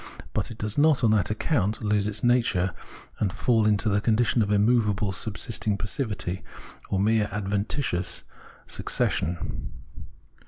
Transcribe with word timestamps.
But 0.33 0.49
it 0.49 0.57
does 0.57 0.79
not, 0.79 1.03
on 1.03 1.11
that 1.11 1.29
account, 1.29 1.83
lose 1.83 2.07
its 2.07 2.23
nature 2.23 2.73
and 3.19 3.31
fall 3.31 3.67
into 3.67 3.87
the 3.87 4.01
condition 4.01 4.41
of 4.41 4.49
immovable 4.51 5.11
subsisting 5.11 5.77
passivity, 5.77 6.43
or 6.89 6.99
mere 6.99 7.29
adventitious 7.31 8.23
{gleichgiiltig) 8.67 8.71
succession. 8.71 9.69